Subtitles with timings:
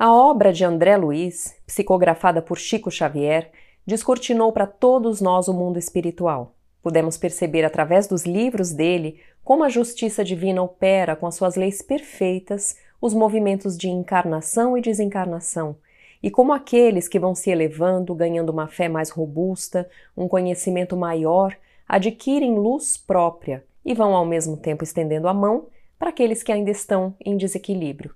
[0.00, 3.50] A obra de André Luiz, psicografada por Chico Xavier,
[3.86, 6.54] descortinou para todos nós o mundo espiritual.
[6.82, 11.82] Pudemos perceber através dos livros dele como a justiça divina opera com as suas leis
[11.82, 15.76] perfeitas os movimentos de encarnação e desencarnação,
[16.22, 21.56] e como aqueles que vão se elevando, ganhando uma fé mais robusta, um conhecimento maior,
[21.88, 26.70] adquirem luz própria e vão ao mesmo tempo estendendo a mão para aqueles que ainda
[26.70, 28.14] estão em desequilíbrio.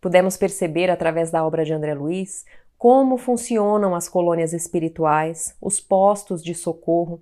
[0.00, 2.44] Pudemos perceber através da obra de André Luiz
[2.76, 7.20] como funcionam as colônias espirituais, os postos de socorro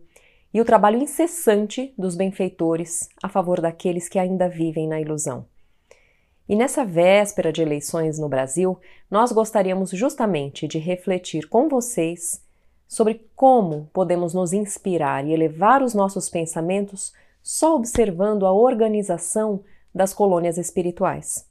[0.55, 5.47] e o trabalho incessante dos benfeitores a favor daqueles que ainda vivem na ilusão.
[6.49, 8.79] E nessa véspera de eleições no Brasil,
[9.11, 12.43] nós gostaríamos justamente de refletir com vocês
[12.87, 19.63] sobre como podemos nos inspirar e elevar os nossos pensamentos só observando a organização
[19.95, 21.47] das colônias espirituais.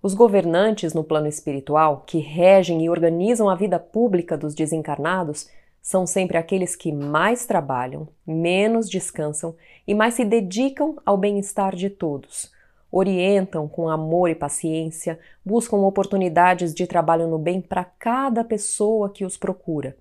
[0.00, 5.48] Os governantes no plano espiritual, que regem e organizam a vida pública dos desencarnados,
[5.82, 11.90] são sempre aqueles que mais trabalham, menos descansam e mais se dedicam ao bem-estar de
[11.90, 12.50] todos.
[12.92, 19.24] Orientam com amor e paciência, buscam oportunidades de trabalho no bem para cada pessoa que
[19.24, 19.96] os procura.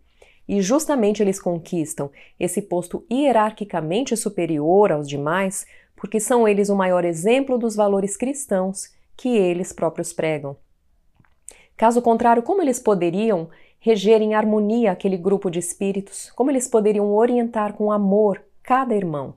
[0.47, 7.05] E justamente eles conquistam esse posto hierarquicamente superior aos demais porque são eles o maior
[7.05, 10.55] exemplo dos valores cristãos que eles próprios pregam.
[11.75, 16.31] Caso contrário, como eles poderiam reger em harmonia aquele grupo de espíritos?
[16.31, 19.35] Como eles poderiam orientar com amor cada irmão?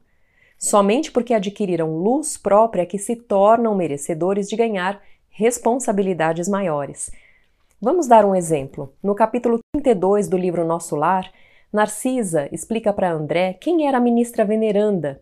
[0.63, 7.11] Somente porque adquiriram luz própria que se tornam merecedores de ganhar responsabilidades maiores.
[7.81, 8.95] Vamos dar um exemplo.
[9.03, 11.29] No capítulo 32 do livro Nosso Lar,
[11.73, 15.21] Narcisa explica para André quem era a ministra veneranda,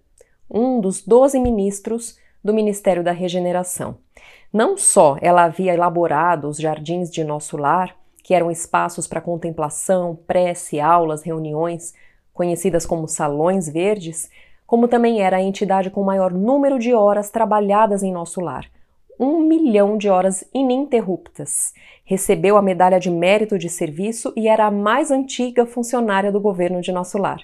[0.51, 3.97] um dos doze ministros do Ministério da Regeneração.
[4.53, 10.19] Não só ela havia elaborado os jardins de nosso lar, que eram espaços para contemplação,
[10.27, 11.95] prece, aulas, reuniões,
[12.35, 14.29] conhecidas como salões verdes,
[14.71, 18.71] como também era a entidade com maior número de horas trabalhadas em nosso lar.
[19.19, 21.75] Um milhão de horas ininterruptas.
[22.05, 26.81] Recebeu a medalha de mérito de serviço e era a mais antiga funcionária do governo
[26.81, 27.41] de nosso lar.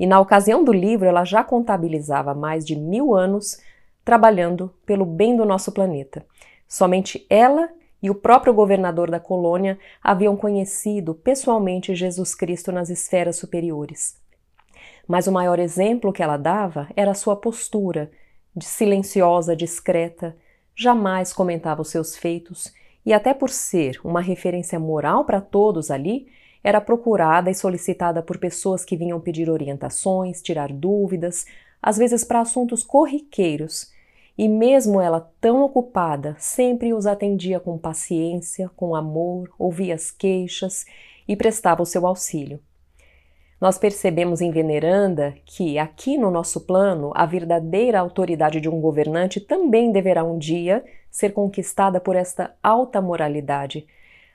[0.00, 3.60] E na ocasião do livro, ela já contabilizava mais de mil anos
[4.04, 6.26] trabalhando pelo bem do nosso planeta.
[6.66, 7.68] Somente ela
[8.02, 14.23] e o próprio governador da colônia haviam conhecido pessoalmente Jesus Cristo nas esferas superiores.
[15.06, 18.10] Mas o maior exemplo que ela dava era a sua postura,
[18.56, 20.36] de silenciosa, discreta,
[20.74, 22.72] jamais comentava os seus feitos
[23.04, 26.28] e, até por ser uma referência moral para todos ali,
[26.62, 31.44] era procurada e solicitada por pessoas que vinham pedir orientações, tirar dúvidas,
[31.82, 33.92] às vezes para assuntos corriqueiros
[34.36, 40.84] e mesmo ela tão ocupada, sempre os atendia com paciência, com amor, ouvia as queixas
[41.28, 42.60] e prestava o seu auxílio.
[43.60, 49.40] Nós percebemos em Veneranda que, aqui no nosso plano, a verdadeira autoridade de um governante
[49.40, 53.86] também deverá um dia ser conquistada por esta alta moralidade,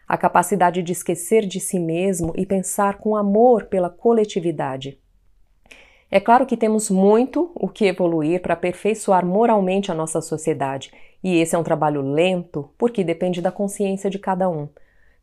[0.08, 4.98] a capacidade de esquecer de si mesmo e pensar com amor pela coletividade.
[6.10, 10.92] É claro que temos muito o que evoluir para aperfeiçoar moralmente a nossa sociedade,
[11.24, 14.68] e esse é um trabalho lento porque depende da consciência de cada um,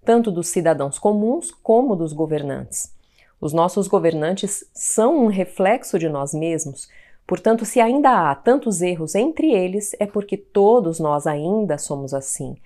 [0.04, 2.95] tanto dos cidadãos comuns como dos governantes.
[3.40, 6.88] Os nossos governantes são um reflexo de nós mesmos,
[7.26, 12.56] portanto, se ainda há tantos erros entre eles, é porque todos nós ainda somos assim.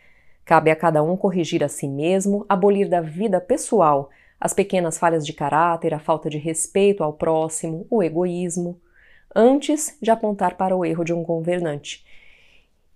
[0.44, 4.10] Cabe a cada um corrigir a si mesmo, abolir da vida pessoal
[4.40, 8.80] as pequenas falhas de caráter, a falta de respeito ao próximo, o egoísmo,
[9.34, 12.04] antes de apontar para o erro de um governante.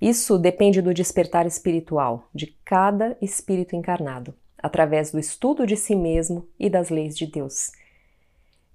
[0.00, 4.34] Isso depende do despertar espiritual de cada espírito encarnado,
[4.64, 7.70] através do estudo de si mesmo e das leis de Deus.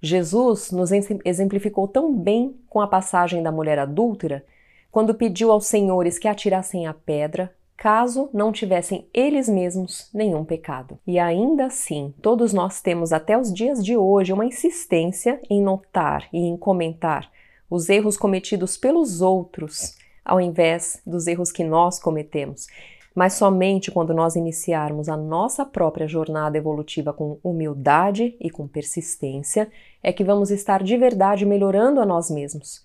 [0.00, 0.92] Jesus nos
[1.24, 4.44] exemplificou tão bem com a passagem da mulher adúltera,
[4.92, 10.96] quando pediu aos senhores que atirassem a pedra caso não tivessem eles mesmos nenhum pecado.
[11.04, 16.28] E ainda assim, todos nós temos até os dias de hoje uma insistência em notar
[16.32, 17.28] e em comentar
[17.68, 22.68] os erros cometidos pelos outros, ao invés dos erros que nós cometemos.
[23.14, 29.70] Mas somente quando nós iniciarmos a nossa própria jornada evolutiva com humildade e com persistência
[30.02, 32.84] é que vamos estar de verdade melhorando a nós mesmos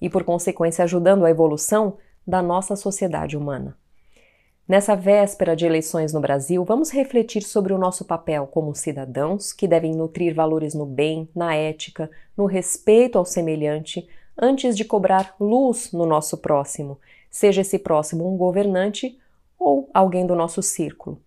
[0.00, 3.76] e, por consequência, ajudando a evolução da nossa sociedade humana.
[4.68, 9.68] Nessa véspera de eleições no Brasil, vamos refletir sobre o nosso papel como cidadãos que
[9.68, 15.92] devem nutrir valores no bem, na ética, no respeito ao semelhante, antes de cobrar luz
[15.92, 16.98] no nosso próximo,
[17.30, 19.16] seja esse próximo um governante
[19.58, 21.20] ou alguém do nosso círculo.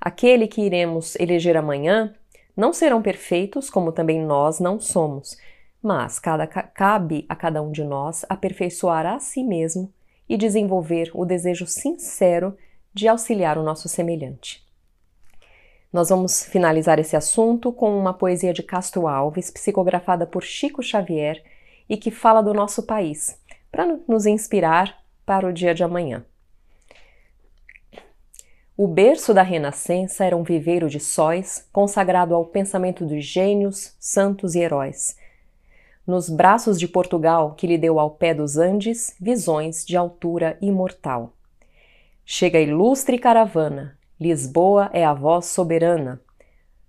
[0.00, 2.14] Aquele que iremos eleger amanhã
[2.56, 5.36] não serão perfeitos, como também nós não somos,
[5.82, 9.92] mas cada, cabe a cada um de nós aperfeiçoar a si mesmo
[10.28, 12.56] e desenvolver o desejo sincero
[12.92, 14.66] de auxiliar o nosso semelhante.
[15.92, 21.42] Nós vamos finalizar esse assunto com uma poesia de Castro Alves, psicografada por Chico Xavier
[21.88, 23.40] e que fala do nosso país,
[23.70, 26.24] para nos inspirar para o dia de amanhã.
[28.78, 34.54] O berço da Renascença era um viveiro de sóis consagrado ao pensamento dos gênios, santos
[34.54, 35.16] e heróis.
[36.06, 41.32] Nos braços de Portugal, que lhe deu ao pé dos Andes visões de altura imortal.
[42.22, 46.20] Chega a ilustre caravana, Lisboa é a voz soberana.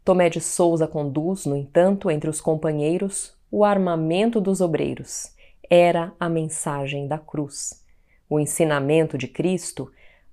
[0.04, 5.32] Tomé de Souza conduz, no entanto, entre os companheiros, o armamento dos obreiros.
[5.70, 7.82] Era a mensagem da cruz.
[8.30, 9.90] O ensinamento de Cristo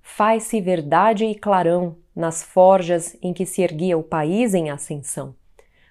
[0.07, 5.35] faz-se verdade e clarão nas forjas em que se erguia o país em ascensão.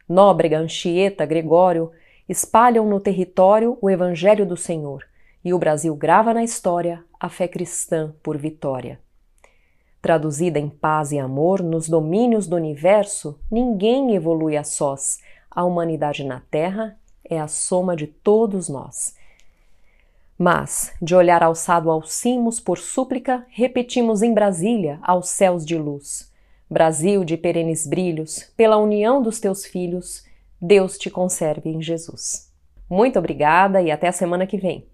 [0.08, 1.90] Nóbrega, Anchieta, Gregório
[2.28, 5.05] espalham no território o Evangelho do Senhor,
[5.44, 9.00] e o Brasil grava na história a fé cristã por vitória.
[10.00, 15.19] Traduzida em paz e amor nos domínios do universo, ninguém evolui a sós.
[15.50, 16.96] A humanidade na Terra
[17.28, 19.16] é a soma de todos nós.
[20.39, 26.33] Mas, de olhar alçado aos cimos por súplica, repetimos em Brasília aos céus de luz.
[26.69, 30.25] Brasil de perenes brilhos, pela união dos teus filhos,
[30.61, 32.53] Deus te conserve em Jesus.
[32.91, 34.87] Muito obrigada e até a semana que vem.